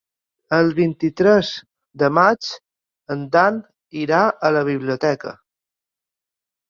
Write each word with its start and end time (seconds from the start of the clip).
El 0.55 0.69
vint-i-tres 0.77 1.51
de 2.03 2.09
maig 2.19 2.49
en 3.17 3.21
Dan 3.37 3.61
irà 4.05 4.23
a 4.51 4.55
la 4.59 4.65
biblioteca. 4.75 5.35